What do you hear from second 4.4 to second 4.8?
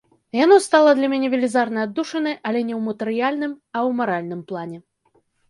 плане.